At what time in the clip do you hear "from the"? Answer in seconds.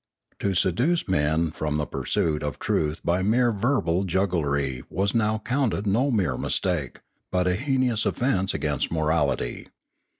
1.51-1.85